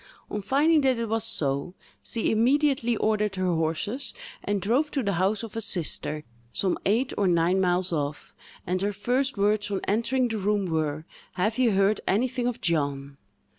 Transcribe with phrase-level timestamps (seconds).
[0.31, 5.13] On finding that it was so, she immediately ordered her horses, and drove to the
[5.21, 8.33] house of a sister, some eight or nine miles off,
[8.65, 13.17] and her first words on entering the room were, "Have you heard anything of John?"